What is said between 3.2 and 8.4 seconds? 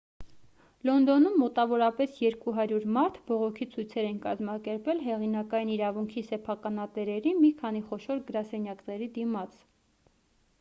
բողոքի ցույցեր են կազմակերպել հեղինակային իրավունքի սեփականատերերի մի քանի խոշոր